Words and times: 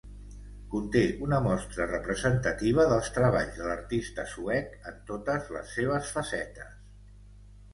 Conté 0.69 1.01
una 1.25 1.37
mostra 1.47 1.85
representativa 1.91 2.85
dels 2.93 3.11
treballs 3.19 3.59
de 3.59 3.67
l'artista 3.67 4.25
suec 4.33 4.75
en 4.93 4.99
totes 5.13 5.53
les 5.59 5.71
seves 5.77 6.11
facetes. 6.17 6.75